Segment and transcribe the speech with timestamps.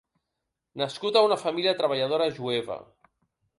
[0.81, 2.81] Nascut a una família treballadora jueva.